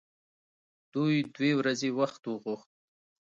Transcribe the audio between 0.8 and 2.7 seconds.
دوی دوې ورځې وخت وغوښت.